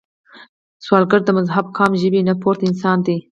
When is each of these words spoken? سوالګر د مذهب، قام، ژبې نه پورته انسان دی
سوالګر 0.85 1.21
د 1.25 1.29
مذهب، 1.37 1.65
قام، 1.77 1.91
ژبې 2.01 2.21
نه 2.27 2.33
پورته 2.41 2.63
انسان 2.67 2.97
دی 3.05 3.17